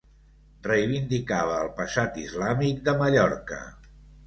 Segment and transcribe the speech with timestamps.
[0.67, 3.63] Reivindicava el passat islàmic de Mallorca.